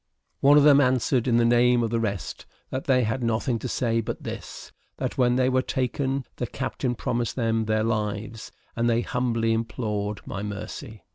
One 0.39 0.57
of 0.57 0.63
them 0.63 0.81
answered 0.81 1.27
in 1.27 1.37
the 1.37 1.45
name 1.45 1.83
of 1.83 1.91
the 1.91 1.99
rest, 1.99 2.47
that 2.71 2.85
they 2.85 3.03
had 3.03 3.21
nothing 3.21 3.59
to 3.59 3.67
say 3.67 4.01
but 4.01 4.23
this, 4.23 4.71
that 4.97 5.15
when 5.15 5.35
they 5.35 5.47
were 5.47 5.61
taken 5.61 6.25
the 6.37 6.47
captain 6.47 6.95
promised 6.95 7.35
them 7.35 7.65
their 7.65 7.83
lives, 7.83 8.51
and 8.75 8.89
they 8.89 9.01
humbly 9.01 9.53
implored 9.53 10.21
my 10.25 10.41
mercy. 10.41 11.03